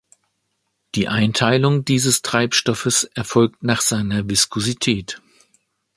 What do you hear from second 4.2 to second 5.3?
Viskosität.